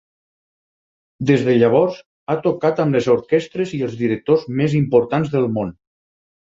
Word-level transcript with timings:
Des 1.31 1.43
de 1.49 1.55
llavors 1.59 1.99
ha 2.31 2.37
tocat 2.47 2.83
amb 2.85 2.99
les 2.99 3.11
orquestres 3.19 3.77
i 3.79 3.83
els 3.91 3.97
directors 4.03 4.51
més 4.63 4.79
importants 4.85 5.35
del 5.37 5.49
món. 5.59 5.77